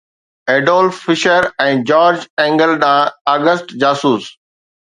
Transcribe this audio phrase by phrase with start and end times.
[0.53, 4.35] Adolf Fischer ۽ George Engel ڏانهن August جاسوس